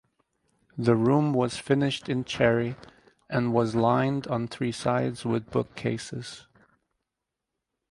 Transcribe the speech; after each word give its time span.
The 0.79 0.95
room 0.95 1.31
was 1.31 1.57
finished 1.59 2.09
in 2.09 2.23
cherry 2.23 2.75
and 3.29 3.53
was 3.53 3.75
lined 3.75 4.25
on 4.25 4.47
three 4.47 4.71
sides 4.71 5.25
with 5.25 5.51
bookcases. 5.51 6.47